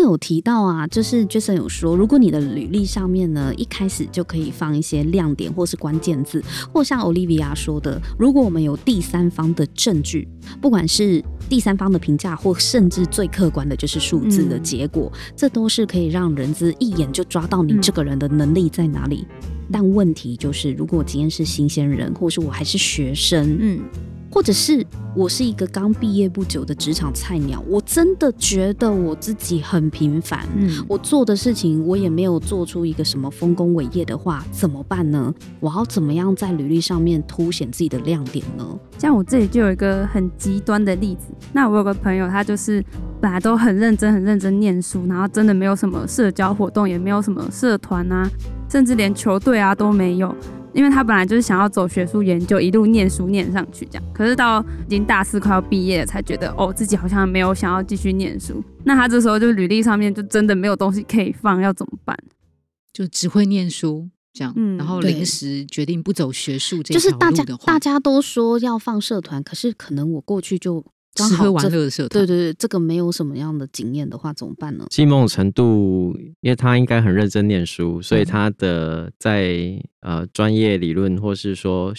[0.00, 10.28] 有提到啊，就是 Jason 有说，如果你的履历上面呢，一开始就可以放一些亮点或是关键字，或像 Olivia 说的，如果我们有第三方的证据，
[10.60, 19.26] 不管是第三方的评价，或甚至最客观的就是数字的结果，这都是可以让人资一眼就抓到你这个人的能力在哪里。
[19.72, 23.80] 但问题就是，如果我今天是新鲜人，或是我还是学生，嗯。
[24.30, 30.46] 或者是我是一个刚毕业不久的职场菜鸟，我真的觉得我自己很平凡。
[30.56, 35.34] 嗯，我做的事情我也没有做出一个什么丰功伟业的话，怎么办呢？
[35.58, 38.64] 我要怎么样在履历上面凸显自己的亮点呢？
[38.98, 41.32] 像我这里就有一个很极端的例子。
[41.52, 42.84] 那我有个朋友，他就是
[43.20, 48.30] 本来都很认真、很认真念书，然后真的没有什么社交活动，也没有什么社团啊，
[48.68, 50.32] 甚至连球队啊都没有。
[50.72, 58.62] 因为他本来就是想要走学术研究，一路念书念上去这样，可是到已经大四快要毕业了，才觉得哦自己好像没有想要继续念书。
[58.84, 62.16] 那他这时候就履历上面就真的没有东西可以放，要怎么办？
[62.92, 70.84] 就只会念书这样，然后临时决定不走学术这就是大家大家都说要放社团，可是可能我过去就。
[71.14, 74.86] 吃喝玩乐的社团，对对对，这个没有什么样的经验的话，怎么办呢？
[74.90, 81.92] 其实某种程度，因为他应该很认真念书，所以他的在呃专业理论或是说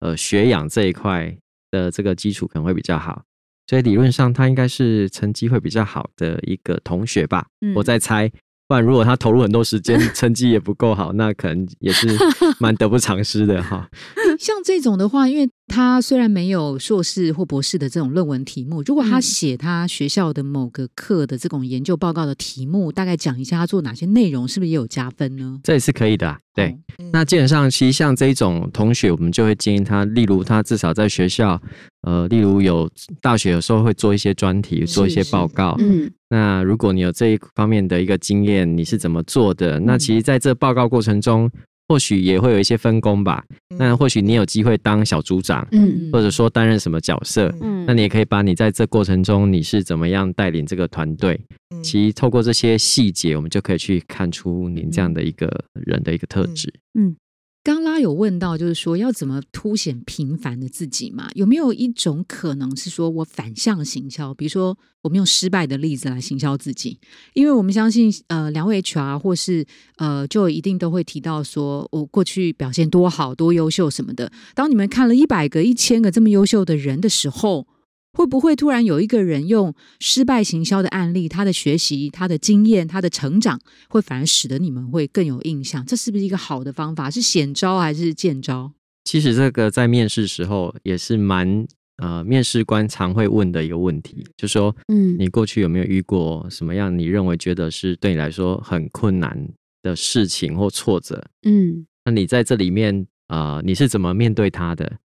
[0.00, 1.36] 呃学养这一块
[1.70, 3.22] 的这个基础可能会比较好，
[3.66, 7.46] 所以理论上他应该是成绩会比较好的一个同学吧。
[7.74, 8.30] 我在猜，
[8.68, 12.08] 不然如果他投入很多时间，成绩也不够好，那可能也是
[12.60, 13.88] 蛮得不偿失的哈。
[14.38, 25.60] 像这种的话，因为他虽然没有硕士或博士的这种论文题目，如果他写他学校的某个课的这种研究报告的题目，大概讲一下他做哪些内容，是不是也有加分呢？
[25.62, 26.36] 这也是可以的。
[26.52, 26.76] 对，
[27.12, 31.58] 那基本上其实像这种同学，我们就会建议他，例如他至少在学校，
[32.02, 32.90] 呃，例如有
[33.22, 35.76] 大学有时候会做一些专题，做一些报告。
[35.78, 39.78] 嗯，那如果你有这一方面的一个经验，你是怎么做的？
[39.78, 41.48] 那其实在这报告过程中。
[41.90, 43.44] 或许也会有一些分工吧，
[43.76, 51.40] 那或许你有机会当小组长，嗯，或者说担任什么角色，嗯，那你也可以把你在这过程中你是怎么样带领这个团队，
[51.82, 55.52] 其实透过这些细节，我们就可以去看出您这样的一个
[55.84, 57.16] 人的一个特质，嗯。
[57.62, 61.28] 刚拉有问到，就是说要怎么凸显平凡的自己嘛？
[61.34, 64.32] 有没有一种可能是说我反向行销？
[64.32, 66.98] 比如说，我们用失败的例子来行销自己，
[67.34, 69.66] 因为我们相信，呃，两位 HR 或是
[69.96, 74.32] 呃，就一定都会提到说我过去表现多好多优秀什么的。
[74.54, 77.66] 当你们看了一百个、一千个这么优秀的人的时候。
[78.12, 85.84] 会不会突然有一个人用失败行销的案例，他的学习、他的经验、他的成长，会反而使得你们会更有印象？
[85.86, 87.10] 这是不是一个好的方法？
[87.10, 88.72] 是显招还是见招？
[89.04, 91.66] 其实这个在面试时候也是蛮
[91.96, 99.48] 呃，面试官常会问的一个问题，就说嗯，你过去有没有遇过什么样你认为觉得是对你来说很困难
[99.82, 101.22] 的事情或挫折？
[101.42, 104.98] 嗯，那你在这里面啊，你是怎么面对他的？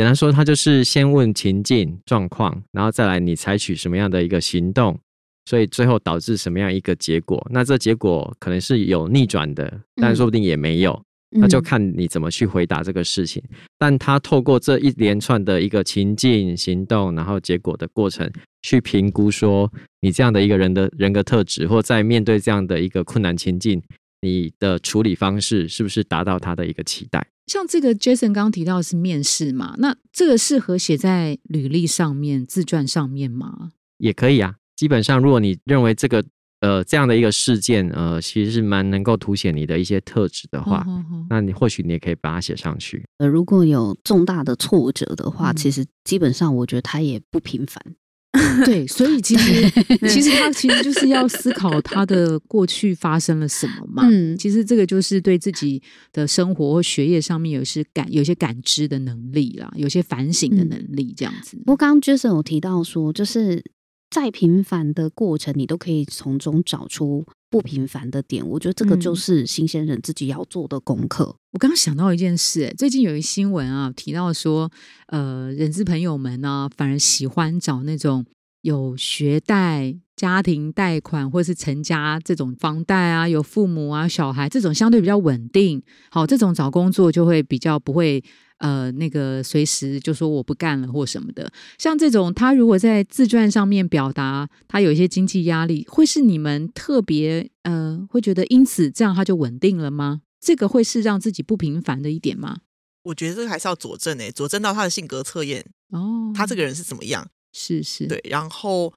[0.00, 4.98] 简单说，他就是先问情境状况，然后再来你采取什么样的一个行动，
[5.44, 7.46] 所以最后导致什么样一个结果？
[7.50, 10.98] 那这结果可能是有逆转的，但说不定也没有，
[11.32, 13.42] 那就看你怎么去回答这个事情。
[13.78, 18.26] 但他透过这一连串的一个情境、行动，然后结果的过程，
[18.62, 23.82] 去评估说你这样的一个人的人格特质，或在面对这样的一个困难情境，
[24.22, 27.22] 你的处理方式是不是达到他的一个期待？
[27.50, 29.74] 像这个 Jason 刚刚提到的是面试嘛？
[29.78, 33.70] 那这个适合写在履历上面、自传上面吗？
[33.98, 34.54] 也可以啊。
[34.76, 36.24] 基本上，如果你认为这个
[36.60, 40.86] 呃这样的一个事件呃其实是蛮能够凸显你的一些特质的话，
[41.28, 43.04] 那你或许你也可以把它写上去。
[43.18, 47.82] 呃，如果有重大的挫折的话，其实基本上我觉得它也不平凡。
[48.64, 49.70] 对，所以其实
[50.08, 54.06] 其实他其实就是要思考他的过去发生了什么嘛。
[54.08, 55.82] 嗯，其实这个就是对自己
[56.12, 61.56] 的生活或学业上面有些感有些感知的能力啦，有些反省的能力这样子。
[61.58, 63.62] 不过刚刚 Jason 有提到说，就是
[64.10, 67.24] 再平凡的过程，你都可以从中找出。
[67.52, 71.34] 不平凡的点，我觉得这个就是新鲜人自己要做的功课。
[71.50, 74.70] 我刚刚想到一件事，最近有一新闻啊，提到说，
[75.08, 78.24] 呃，人资朋友们呢，反而喜欢找那种
[78.62, 85.82] 有学贷、家庭贷款或者是成家这种房贷啊，有父母啊、小孩这种相对比较稳定，
[86.12, 88.22] 好，这种找工作就会比较不会
[88.60, 91.52] 呃那个随时就说我不干了或什么的。
[91.76, 100.22] 像这种，他如果在自传上面表达他有一些经济压力，会是你们特别呃会觉得因此这样他就稳定了吗？
[100.40, 102.60] 这个会是让自己不平凡的一点吗？
[103.02, 107.28] 我觉得这个还是要佐证诶，佐证到他的性格测验哦，他这个人是怎么样？
[107.52, 108.92] 是是，对，然后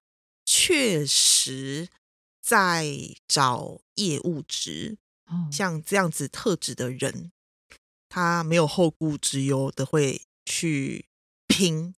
[0.46, 1.88] 确实
[2.42, 2.94] 在
[3.28, 4.98] 找业务职，
[5.52, 7.32] 像这样子特质的人，
[8.16, 11.08] 他没有后顾之忧的会去
[11.48, 11.96] 拼，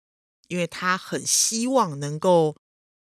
[0.47, 2.55] 因为他很希望能够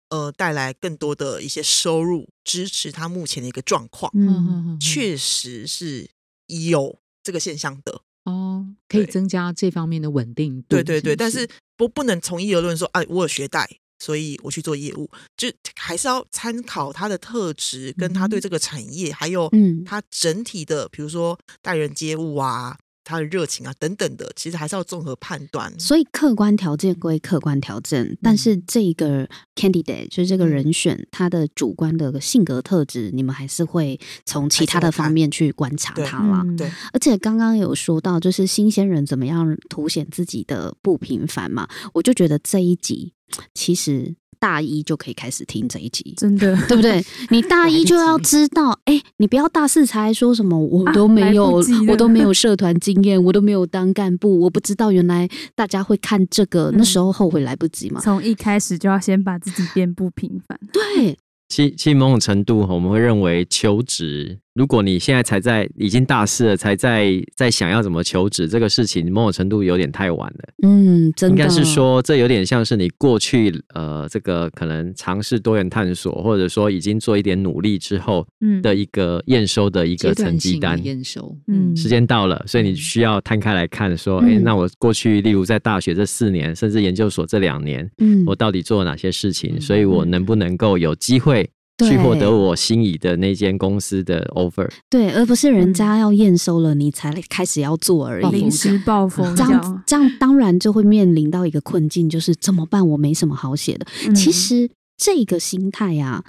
[0.08, 4.10] 呃带来更多的一些收入，支持他目前的一个状况。
[4.16, 6.10] 嗯，确实是
[6.48, 8.00] 有这个现象的。
[8.24, 10.66] 哦，可以增加这方面的稳定度。
[10.70, 13.64] 对对对，但是不不能从一而论说，哎，我有学贷，
[14.00, 22.76] 所以我去做业务，就还是要参考他的特质，跟他对这个产业，还有嗯，他整体的，比如说待人接物啊。
[23.04, 25.72] 他的热情啊，等等的，其实还是要综合判断。
[25.78, 36.44] 所以客观条件归客观条件，但是这个 candidate 就是这个人选，他的主观的性格特质，你们还是会从其他的方面去观察他啦。
[36.56, 43.12] 对，而且刚刚有说到，就是新鲜人怎么样凸显自己的不平凡嘛，我就觉得这一集
[43.54, 44.16] 其实。
[44.44, 47.02] 大一就可以开始听这一集，真的 对不对？
[47.30, 58.02] 你大一就要知道，哎，你不要大四才说什么，我都没有，我都没有社团经验，我都没有当干部，我不知道原来大家会看这个，那时候后悔来不及嘛。
[58.02, 61.16] 从一开始就要先把自己变不平凡，对。
[61.48, 70.48] 其其某种程度，我们会认为求职，如果你现在才在已经大四了，才在在想要怎么求职这个事情，某种程度有点太晚了。
[70.62, 78.24] 嗯，真的，应该是说这有点像是你过去呃，这个可能尝试多元探索，或者说已经做一点努力之后
[78.62, 80.82] 的一个验收的一个成绩单。
[80.84, 89.60] 验收，嗯，时间到了，所以你需要摊开来看，说，哎，那我过去例如在大学这四年，甚至研究所这两年，嗯，我到底做了哪些事情？
[89.60, 91.50] 所以我能不能够有机会？
[91.78, 98.30] 去获得我心仪的那间公司的 offer，对，而不是人家要验收了你才开始要做而已。
[98.30, 102.86] 临时抱佛这样这样当然就会面临到一个困境，就是怎么办？
[102.90, 103.86] 我没什么好写的。
[104.14, 106.24] 其实这个心态呀，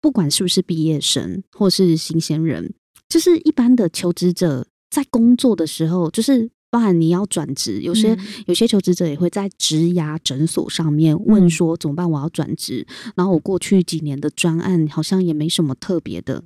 [0.00, 2.74] 不管是不是毕业生或是新鲜人，
[3.08, 6.50] 就是一般的求职者在工作的时候，就是。
[6.74, 12.10] 包含你要转职，有些有些求职者也会在职涯诊所上面问说怎么办？
[12.10, 12.84] 我要转职，
[13.14, 16.42] 然后我过去几年的专案好像也没什么特别的。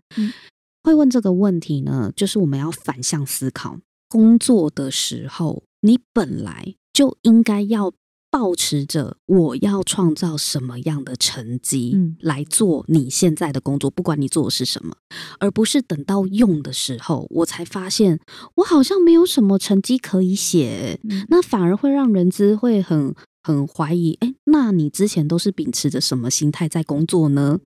[0.82, 7.94] 会问这个问题呢，就是我们要反向思考，工作的时候你本来就应该要。
[8.30, 14.94] 保持着我要创造什么样的成绩来做你现在的工作，不管你做的是什么，
[15.38, 18.20] 而不是等到用的时候我才发现
[18.56, 24.18] 我好像没有什么成绩可以写，那反而会让人资会很很怀疑。
[24.20, 27.60] 哎，那你之前都是秉持着什么心态在工作呢？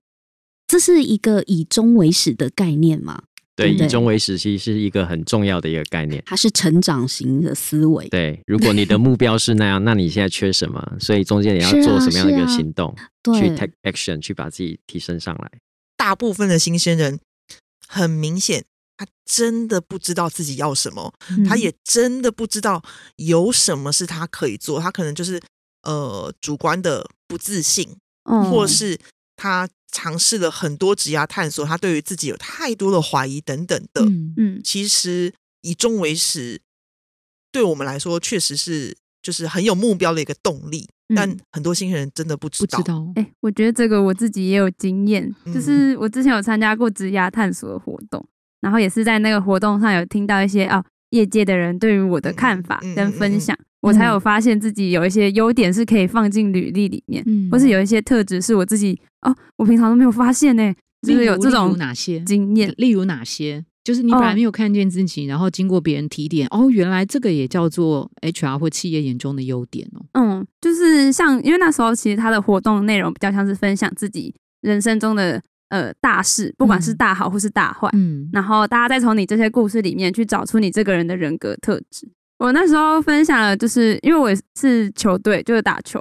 [0.65, 3.23] 这是一个以终为始的概念吗？
[3.55, 6.23] 对，以终为始，其实是一个很重要的一个概念。
[6.25, 8.09] 它是成长型的思维。
[8.09, 10.81] 对，如果你的目标是那样，那你现在缺什么？
[10.99, 12.95] 所以中间你要做什么样的一个行动，
[13.35, 15.51] 去 take action，去把自己提升上来。
[15.95, 17.19] 大部分的新鲜人，
[17.87, 18.65] 很明显，
[18.97, 21.13] 他真的不知道自己要什么，
[21.47, 22.81] 他也真的不知道
[23.17, 24.79] 有什么是他可以做。
[24.79, 25.39] 他可能就是
[25.83, 27.87] 呃主观的不自信，
[28.23, 28.97] 或是
[29.35, 29.69] 他。
[29.93, 34.01] 尝试了很多职涯探索，他对于自己有太多的怀疑等等的。
[34.03, 35.31] 嗯嗯，其实
[35.61, 36.59] 以终为始，
[37.51, 40.89] 对我们来说确实是就是很有目标的一个动力。
[41.15, 42.77] 但很多新人真的不知道。
[42.79, 43.07] 不知道。
[43.15, 48.25] 哎，我觉得这个我自己也有经验，就是我之前有参加过职涯探索的活动，
[48.61, 53.55] 然后也是在那个活动上有听到一些啊业界的人对于我的看法跟分享。
[53.81, 60.73] 我才有发现自己有一些优点是可以放进履历里面，或是有一些特质是我自己哦，我平常都没有发现呢。
[61.01, 62.73] 就是有这种哪些经验？
[62.77, 63.65] 例如哪些？
[63.83, 70.05] 就是你本来没有看见自己，然后经过别人提点，哦，原来这个也叫做 HR 或企业眼中的优点哦。
[70.13, 82.09] 嗯，就是像因为那时候其实他的活动内容比较像是分享自己人生中的呃大事，不管是大好或是大坏，嗯，然后大家再从你这些故事里面去找出你这个人的人格特质。
[82.39, 85.99] 我那时候分享了，就是因为我是球队，就是打球，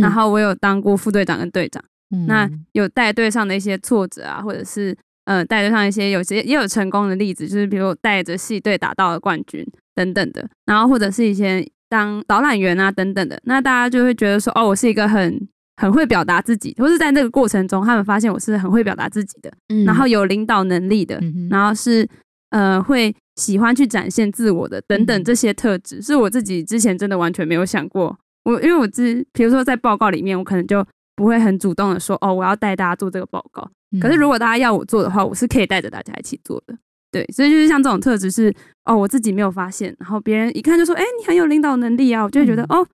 [0.00, 1.84] 然后我有当过副队长跟队长，
[2.26, 19.52] 那有带队上的一些挫折啊，或者是呃带队上一些有些也有成功的例子，就是比如带着系队打到了冠军等等的，然后或者是一些当导览员啊等等的，那大家就会觉得说，哦，我是一个很很会表达自己，或是在那个过程中，他们发现我是很会表达自己的，
[19.84, 22.08] 然后有领导能力的，然后是
[22.50, 23.14] 呃会。
[23.38, 28.18] 喜欢去展现自我的等等这些特质，是我自己之前真的完全没有想过。
[28.42, 30.84] 我因为我之比如说在报告里面，我可能就
[31.18, 33.68] 不会很主动的说哦，我要带大家做这个报告。
[34.00, 36.78] 可是如果大家要我做的话，我是可以带着大家一起做的。
[37.10, 42.86] 对，所以就是像这种特质是哦，我自己没有发现，然后别人一看就说，哎，你很有领导能力啊，我就会觉得哦，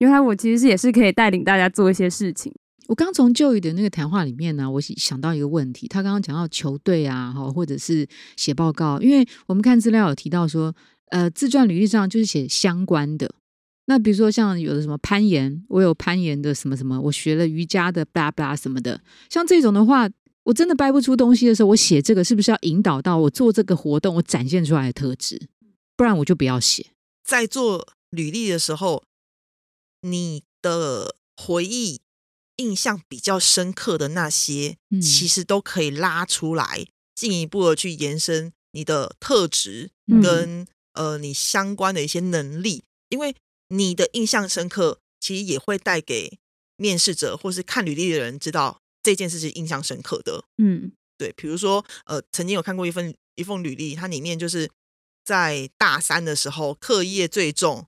[0.00, 2.52] 原来我其实是也是可以带领大家做一些事情。
[2.88, 8.06] 我刚从旧宇的那个谈话里面呢，我想到一个问题，他刚刚讲到球队啊，哈，或者是
[8.36, 10.74] 写报告，因为我们看资料有提到说，
[11.10, 13.32] 呃，自传履历上就是写相关的。
[13.90, 20.08] 那比如说像有的什么攀岩，我有攀岩的什么什么，我学了瑜伽的巴拉巴拉什么的，像这种的话。
[20.44, 25.48] 我真的掰不出东西的时候，我写这个是不是要引导到我做这个活动我展现出来的特质？
[25.98, 26.86] 不然我就不要写。
[27.22, 29.04] 在做履历的时候，
[30.00, 32.00] 你的回忆
[32.56, 39.90] 印象比较深刻的那些，其实都可以拉出来，进一步的去延伸你的特质
[40.22, 43.36] 跟呃你相关的一些能力，因为
[43.70, 46.38] 你的印象深刻，其实也会带给
[46.76, 48.78] 面试者或是看履历的人知道。
[49.02, 54.68] 这件事是印象深刻的，嗯，对，比如说，呃，曾经有看过一份一份履历，它里面就是
[55.24, 57.86] 在大三的时候课业最重，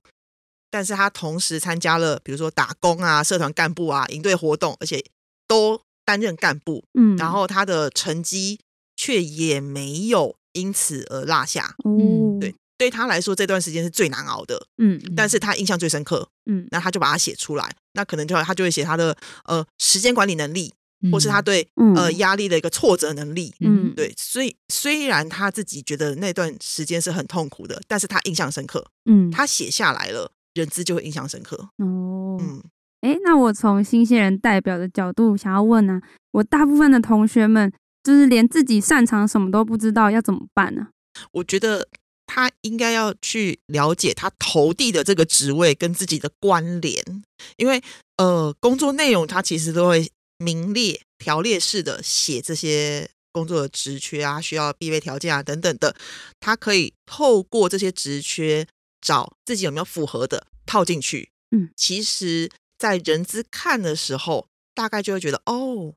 [0.71, 5.05] 但是他同时参加了，比如说打工啊、社团干部啊、营队活动，而且
[5.47, 8.59] 都担任干部，嗯，然后他的成绩
[8.95, 20.73] 却也没有因此而落下，嗯，对，对他来说这段时间是最难熬的，嗯，但是他印象最深刻，嗯，那他就把它写出来，那可能就他就会写他的呃时间管理能力。
[21.11, 31.57] 或是他对呃压力的一个挫折能力，嗯，对，所以虽然他自己觉得那段时间是很痛苦的，但是他印象深刻，嗯，他写下来了，人资就会印象深刻。
[31.79, 32.63] 哦，嗯，
[33.01, 35.99] 哎，那我从新鲜人代表的角度想要问呢，
[36.31, 37.69] 我大部分的同学们
[38.01, 40.87] 就是连自己擅长什么都不知道，要怎么办呢？
[41.33, 41.85] 我觉得
[42.25, 47.23] 他应该要去了解他投递的这个职位跟自己的关联，
[47.57, 47.81] 因为
[48.17, 50.09] 呃，工作内容他其实都会。
[50.39, 55.95] 名列条列式的写这些工作的职缺啊，需要必备条件啊等等的，
[56.41, 58.67] 他可以透过这些职缺
[58.99, 61.29] 找自己有没有符合的套进去。
[61.51, 65.93] 嗯，其实，在人资看的时候，大概就会觉得哦，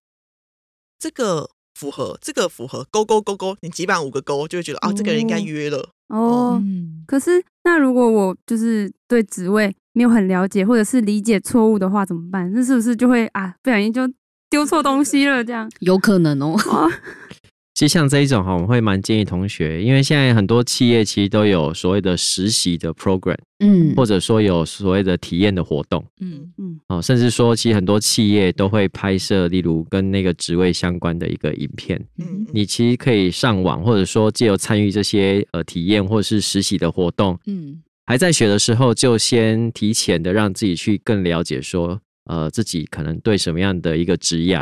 [0.96, 5.90] 这个符合，这个符合，勾勾勾勾，你几版五个勾，就会觉得啊，这个人应该约了。
[6.08, 6.62] 哦，
[7.06, 12.50] 可是那如果我就是对职位没有很了解，或者是理解错误的话，怎么办？
[12.54, 14.08] 那是不是就会啊，不小心就？
[14.48, 16.56] 丢错东西了，这样有可能哦。
[17.76, 26.50] 其实像这一种哈，我们会蛮建议同学，因为现在很多企业其实都有所谓的实习的 program，嗯，或者说有所谓的体验的活动，嗯。
[26.56, 42.00] 嗯，哦，甚至说其实很多企业都会拍摄，例如跟那个职位相关的一个影片，嗯，你其实可以上网，或者说借由参与这些呃体验或是实习的活动，嗯，还在学的时候就先提前的让自己去更了解说。
[42.28, 44.56] 呃，自己可能对什么样的一个职业，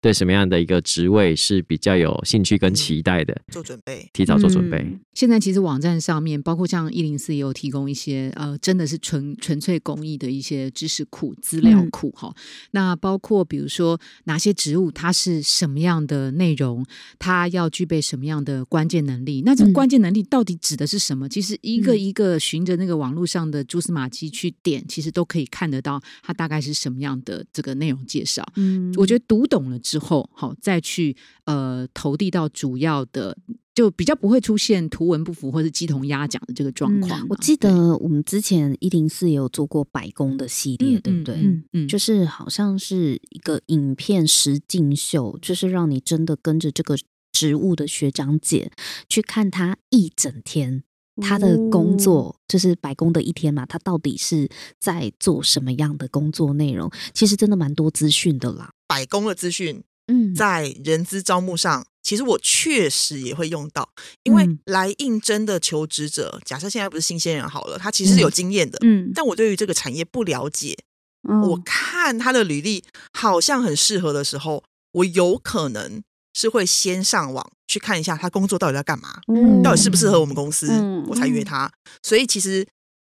[0.00, 4.98] 对什么样的一个职位是比较有兴趣跟期待的，做准备，提早做准备。
[5.12, 12.34] 现在其实网站上面，包括像一零四也有提供一些呃，真的是纯纯粹公益的一些知识库、资料库哈。
[12.70, 16.84] 那包括比如说哪些职务它是什么样的内容，
[17.18, 19.42] 它要具备什么样的关键能力？
[19.44, 21.28] 那这个关键能力到底指的是什么？
[21.28, 28.42] 其实一个一个循着那个网络上的蛛丝马迹去点，其实都可以看得到它大概是什么样的这个内容介绍。
[28.56, 31.16] 嗯，我觉得读懂了之后，好再去
[31.46, 33.36] 呃投递到主要的。
[33.72, 37.24] 就比较不会出现图文不符或是鸡同鸭讲的这个状况。
[37.30, 41.36] 我记得我们之前一零四也有做过白宫的系列，对不对？
[41.36, 46.96] 嗯嗯，就是好像是一个影片实境秀，就是让你真的跟着这个
[47.32, 48.70] 职务的学长姐
[49.08, 50.82] 去看他一整天
[51.22, 56.90] 他的工作，就是白宫的一天嘛，他到底是在做什么样的工作内容？
[57.14, 59.84] 其实真的蛮多资讯的啦，百工的资讯。
[60.12, 61.86] 嗯，在人资招募上。
[62.02, 63.86] 其实我确实也会用到，
[64.24, 70.74] 因为来应征的求职者，假设现在不是新鲜人好了，他其实是有经验的，嗯，但我对于这个产业不了解，
[71.22, 72.82] 我看他的履历
[73.12, 79.20] 好像很适合的时候，我有可能是会先上网去看一下他工作到底在干嘛，
[79.62, 80.66] 到底适不适合我们公司，
[81.06, 81.70] 我才约他。
[82.02, 82.66] 所以其实。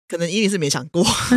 [0.09, 1.03] 可能一定是没想过，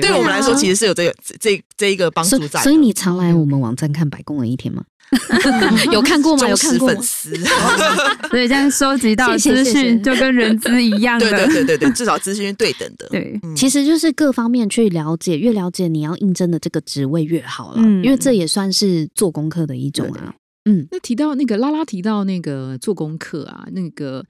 [0.00, 2.62] 对我们来说，其实是有这个这这一个帮助在。
[2.62, 4.84] 所以你常来我们网站看白宫的一天吗？
[5.92, 6.48] 有看过吗？
[6.48, 7.34] 有看过粉丝，
[8.30, 11.28] 所以这样收集到资讯就跟人资一样的。
[11.28, 13.06] 对对对对对，至少资讯是对等的。
[13.10, 20.32] 对，其实就是各方面去了解，越了解你要应征的这个职位越好了，因为这也算是做功课的一种啊。
[20.64, 24.24] 嗯，那提到那个拉拉提到那个做功课啊，那个。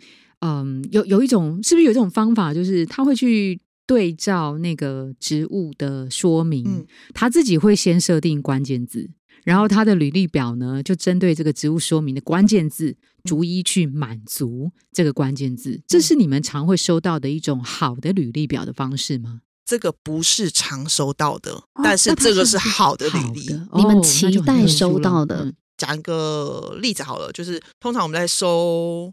[0.45, 6.85] 嗯，有有一种是不是有一种方法，就是他会去对照那个职务的说明，
[7.15, 9.09] 他自己会先设定关键字。
[9.45, 15.81] 然后他的履历表呢，就针对这个职务说明的关键字，逐一去满足这个关键字。
[15.87, 19.41] 这是你们常会收到的一种好的履历表的方式吗？
[19.65, 25.53] 这个不是常收到的，但是这个是好的履历，你们期待收到的。
[25.77, 29.13] 讲一个例子好了，就是通常我们在收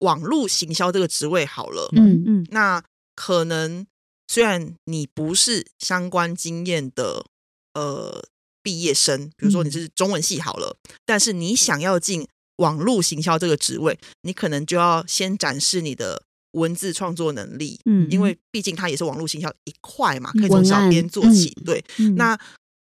[0.00, 2.82] 网络行销这个职位好了，嗯嗯，那
[3.14, 3.86] 可能
[4.26, 7.26] 虽然你不是相关经验的，
[7.74, 8.24] 呃。
[8.60, 10.76] 毕业生，比如说你是中文系好了，
[11.06, 12.26] 但是你想要进
[12.56, 21.48] 网络行销这个职位，你可能就要先展示你的文字创作能力，嗯，因为毕竟它也是网络行销一块嘛，可以从小编做起。
[21.64, 21.82] 对，
[22.16, 22.38] 那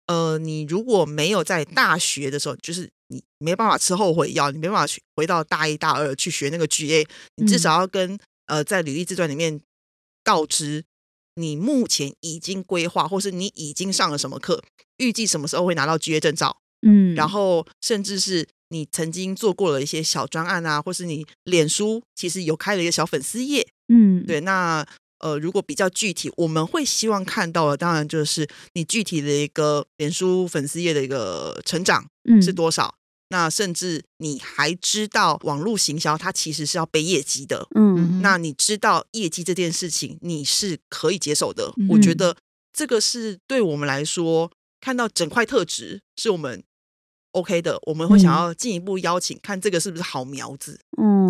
[0.07, 9.59] 呃，你如果没有在大学的时候，就是你没办法吃后悔药，你没办法去回到大一大二去学那个 GA，你至少要跟呃在履历自传里面
[10.23, 10.83] 告知。
[11.37, 14.63] 你目前已经规划，或是你已经上了什么课，
[14.95, 16.55] 预计什么时候会拿到 GA 证照？
[16.87, 24.39] 嗯，然后甚至是你曾经做过了一些小专案啊，或是你脸书其实有开了一个小粉丝页，嗯，对。
[24.39, 24.87] 那
[25.19, 32.05] 呃，如果比较具体，我们会希望看到的，当然就是你具体的一个脸书粉丝页的一个成长
[32.41, 32.95] 是多少。
[33.29, 37.67] 那甚至你还知道网络行销，它其实是要背业绩的。
[37.75, 41.73] 嗯，那你知道业绩这件事情，你是可以接受的。
[41.89, 42.37] 我觉得
[42.71, 46.63] 这个是对我们来说，看到整块特质是我们。
[47.31, 50.79] OK 的，我们会想要进一步邀请，看这个是不是好苗子。
[51.01, 51.24] 嗯，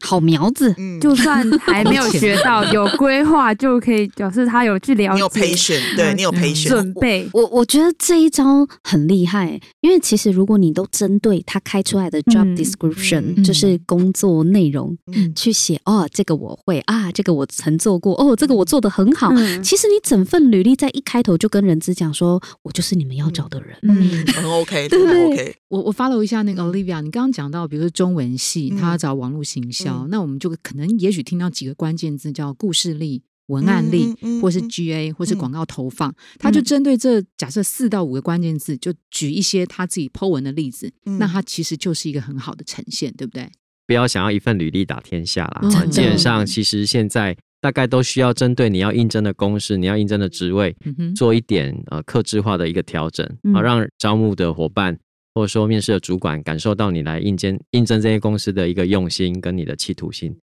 [0.00, 5.14] 好苗子，嗯，就算还没有学到，有规划就可以表示他有去了解。
[5.14, 7.28] 你有培训，对你有培训准备。
[7.32, 14.96] 我我觉得这一招很厉害，因为其实如果你都针对他开出来的 job description，就是工作内容
[15.34, 19.30] 去写，哦，这个我会啊，这个我曾做过，哦，这个我做的很好。
[19.62, 25.56] 其实你整份履历在一开头就跟人资讲说，我就是你们要找的人，嗯，很 OK，对不对？
[25.68, 43.50] 我我 follow 一下那个 Olivia，你刚刚讲到，比如说中文系，他找网络行销，那我们就可能也许听到几个关键字，叫故事力、文案力，或是 GA，或是广告投放，他就针对这假设四到五个关键字，就举一些他自己 Po 文的例子，那他其实就是一个很好的呈现，对不对？
[43.86, 50.76] 不要想要一份履历打天下啦，基本上其实现在大概都需要针对你要应征的公司、你要应征的职位，
[51.16, 54.96] 做一点呃克制化的一个调整，啊，让招募的伙伴。
[55.34, 60.36] 或者说，面试的主管感受到你来应征应征这些公司的一个用心跟你的企图心，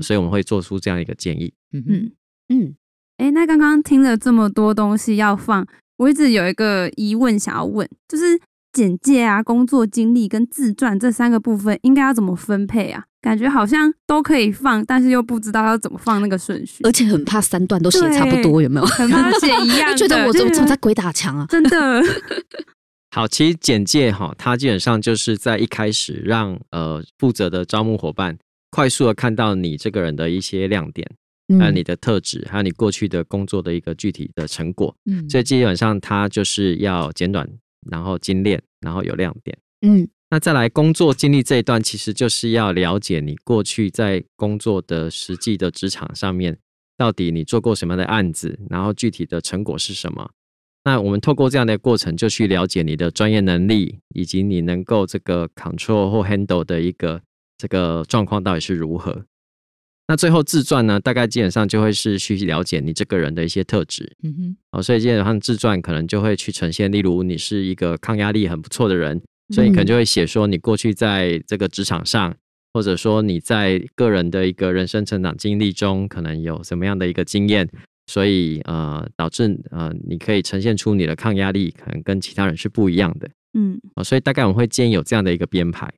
[0.00, 1.52] 所以我们会做出这样一个建议。
[1.72, 2.12] 嗯嗯
[2.48, 2.74] 嗯。
[3.18, 5.66] 哎，那刚刚听了这么多东西要放，
[5.98, 8.40] 我一直有一个疑问想要问，就是
[8.72, 13.04] 简介啊、工作经历跟自传这三个部分应该要怎么分配啊？
[13.20, 18.86] 感觉好像都可以放，但是又不知道要怎么放那个顺序，而且很怕三段都写差不多，有没有？
[18.86, 21.46] 很怕写一 样，觉得我怎么怎么在鬼打墙啊？
[21.48, 22.02] 真的。
[23.14, 28.38] 好，其实简介哈，它基本上就是在一开始让呃负责的招募伙伴
[28.70, 31.06] 快速的看到你这个人的一些亮点，
[31.58, 34.96] 还有你的特质，还有你过去的工作的一个具体的成果。
[35.04, 37.46] 嗯，所以基本上它就是要简短，
[37.90, 39.58] 然后精炼，然后有亮点。
[39.82, 46.56] 嗯，那再来工作经历这一段，其实就是要了解你过去在工作的实际的职场上面，
[46.96, 50.30] 到底你做过什么样的案子，然后具体的成果是什么。
[50.84, 57.20] 那我们透过这样的过程，就去了解你的专业能力，以及你能够这个 control 或 handle 的一个
[57.56, 59.24] 这个状况到底是如何。
[60.08, 64.12] 那最后自传呢，大概基本上就会是去了解你这个人的一些特质。
[64.24, 69.22] 嗯哼，哦，所以基本上自传可能就会去呈现，例如你是一个抗压力很不错的人，
[69.54, 72.34] 所以你可能就会写说你过去在这个职场上，
[72.74, 77.68] 或者说你在个人的一个人生成长经历中，可能有什么样的一个经验。
[78.06, 85.88] 所以呃，导致呃，你可以呈现出你的抗压力可能跟其他人是不一样的，嗯，啊，所以大概我们会建议有这样的一个编排。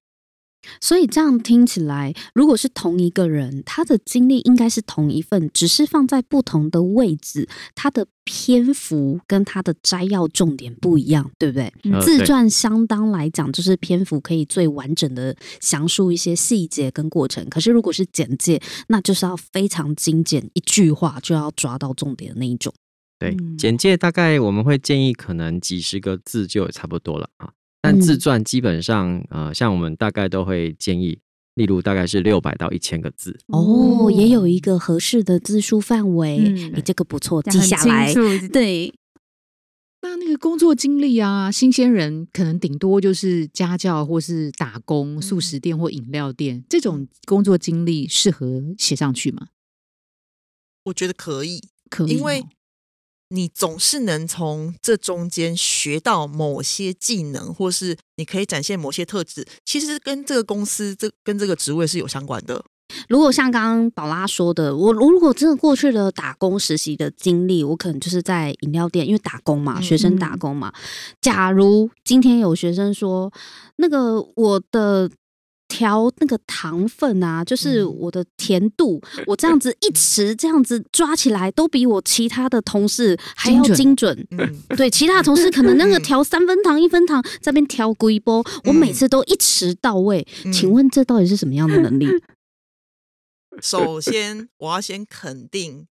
[0.81, 11.73] 所以这样听起来，如果是同一个人，他的经历应该是同一份，只是放在不同的位置，他的篇幅跟他的摘要重点不一样，对不对？
[12.01, 17.47] 自传相当来讲，就是篇幅可以最完整的详述一些细节跟过程。
[17.49, 22.73] 可是如果是简介，那就是要非常精简，一句话就要抓到重点的那一种。
[23.19, 27.51] 对，简介大概我们会建议可能几十个字就差不多了啊。
[27.85, 31.19] 但自传基本上，呃，像我们大概都会建议，
[31.55, 33.39] 例如大概是六百到一千个字。
[33.49, 38.13] 哦，也有一个合适的字数范围，你这个不错，记下来。
[38.51, 38.95] 对。
[40.01, 49.49] 那那个工作经历啊，新鲜人可能顶多就是家教或是打工、素食店或饮料店这种工作经历，适合写上去吗？
[50.85, 52.45] 我觉得可以，可以，因为
[53.35, 62.65] 你总是能从这中间学到某些技能，或是你可以展现某些特质，其实跟这个公司这跟这个职位是有相关的。
[63.09, 70.73] 如果像刚刚宝拉说的，我如果真的过去的打工实习的经历，我可能就是在饮料店，因为打工嘛，学生打工嘛。
[71.21, 73.33] 假如今天有学生说，
[73.77, 75.11] 那个我的
[75.75, 84.25] 调那个糖分啊，就是我的甜度， 我这样子一匙这样子抓起来，都比我其他的同事还要精准。
[84.31, 84.63] 嗯。
[84.77, 90.25] 对，其他的同事可能那个 调三分糖、一分糖，这边调龟波，我每次都一匙到位。
[90.53, 92.07] 请问这到底是什么样的能力？
[93.61, 95.87] 首先，我要先肯定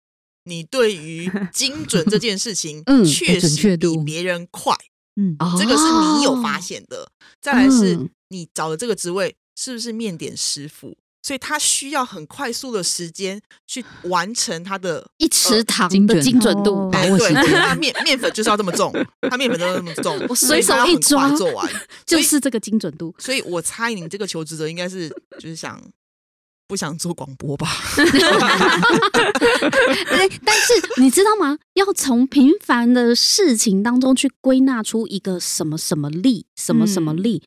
[0.45, 4.75] 你对于精准这件事情，嗯，确实比别人快，
[5.17, 5.83] 嗯，这个是
[6.17, 7.11] 你有发现的。
[7.41, 16.91] 再来是你找的这个职位是不是面点师傅，所以他需要很快速的时间去完成他的一池糖的精准度。
[16.91, 18.93] 对，他面面粉就是要这么重，
[19.31, 21.69] 他面粉都要这么重，我随手一抓做完，
[22.07, 23.15] 就是这个精准度。
[23.19, 25.83] 所以我猜你这个求职者应该是就是想。
[26.69, 27.69] 不想做广播吧？
[30.43, 31.59] 但是你知道吗？
[31.75, 37.43] 要从平凡的事情当中去归纳出一个什么什么力，什么什么力。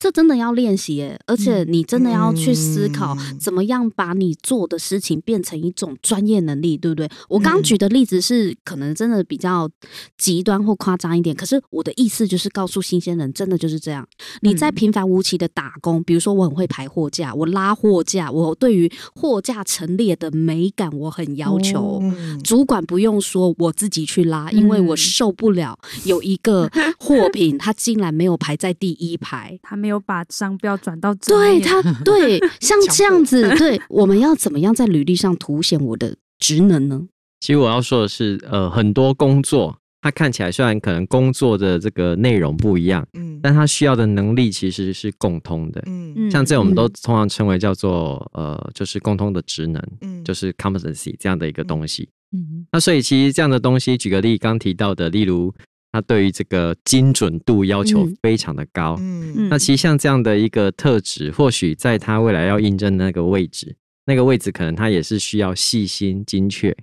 [0.00, 7.06] 这真的要练习耶，而且你真的要去思考，怎么样把你做的事情变成一种专业能力，对不对？
[7.28, 9.68] 我刚举的例子是可能真的比较
[10.16, 14.08] 极端或夸张一点，可是我的意思就是告诉新鲜人，真的就是这样。
[14.40, 22.02] 你在平凡无奇的打工，比如说我很会排货架，我拉货架，我对于货架陈列的美感我很要求。
[22.42, 29.89] 主管不用说，我自己去拉，因为我受不了有一个 货品它竟然没有排在第一排，他没。
[29.90, 37.06] 有把商标转到对他 对 像这样子，对我们要怎么样在履历上凸显我的职能呢？
[37.40, 55.52] 其实我要说的是，呃，很多工作它看起来虽然可能工作的这个内容不一样，嗯，但它需要的能力其实是共通的，嗯，像这我们都通常称为叫做呃，就是共通的职能，嗯，就是 competency 这样的一个东西，嗯，那所以其实这样的东西，举个例，刚提到的，例如。
[55.92, 63.76] 他对于这个精准度要求非常的高，嗯，那其实像这样的一个特质，或许在他未来要应征那个位置，
[64.06, 66.76] 那个位置可能他也是需要细心精确。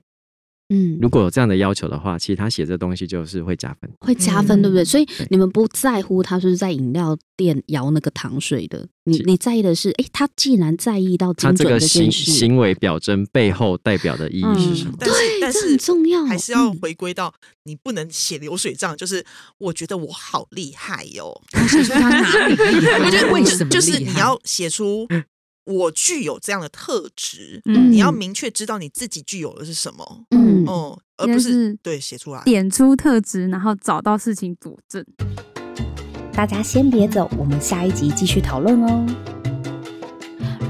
[0.70, 4.84] 嗯，如果有这样的要求的话，其实他写这东西就是会加分，会加分，对不对？
[4.84, 14.94] 所以你们不在乎他是在饮料店摇那个糖水的，你你在意的是，哎，他既然在意到精准这行行为表征背后代表的意义是什么？
[15.00, 19.26] 但是但是很重要，还是要回归到你不能写流水账，就是
[19.60, 21.42] 我觉得我好厉害哟？
[21.54, 25.08] 我觉得为什么就是你要写出。
[25.68, 35.06] 我具有这样的特质，嗯，你要明确知道你自己具有的是什么，嗯，哦，而不是对写出来，点出特质，然后找到事情佐证。
[36.32, 39.06] 大家先别走，我们下一集继续讨论哦。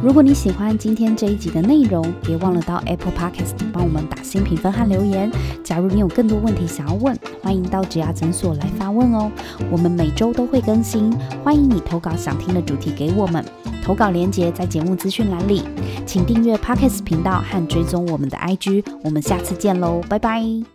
[0.02, 5.32] 如果你喜欢今天这一集的内容，别忘了到 Apple Podcast 帮我们打新评分和留言。
[5.64, 9.32] 假如你有更多问题想要问，欢迎到植牙诊所来发问哦。
[9.72, 11.12] 我们每周都会更新，
[11.44, 13.44] 欢迎你投稿想听的主题给我们。
[13.84, 15.64] 投稿链接在节目资讯栏里，
[16.06, 18.84] 请订阅 Podcast 频道和追踪我们的 IG。
[19.04, 20.68] 我们下次见喽，拜拜。